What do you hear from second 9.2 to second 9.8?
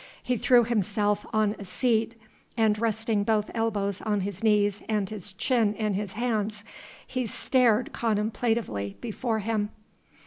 him.